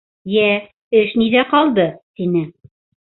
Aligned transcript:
—Йә, 0.35 0.45
эш 1.01 1.11
ниҙә 1.23 1.43
ҡалды?— 1.51 1.85
тине. 2.21 2.43